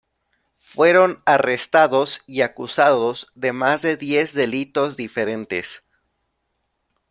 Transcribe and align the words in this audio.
Fueron 0.57 1.21
arrestados 1.27 2.23
y 2.25 2.41
acusados 2.41 3.31
de 3.35 3.53
más 3.53 3.83
de 3.83 3.97
diez 3.97 4.33
delitos 4.33 4.97
diferentes. 4.97 5.83